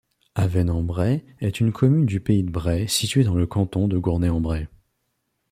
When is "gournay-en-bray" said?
3.99-4.67